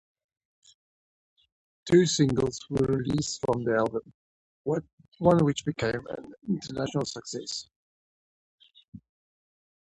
[1.85, 4.11] Two singles were released from the album,
[4.63, 4.83] one
[5.45, 7.69] which became an international success.